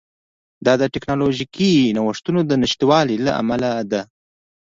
دا 0.65 0.73
د 0.81 0.83
ټکنالوژیکي 0.93 1.71
نوښتونو 1.95 2.39
د 2.45 2.51
نشتوالي 2.63 3.17
له 3.25 3.31
امله 3.41 3.69
ده 3.91 4.01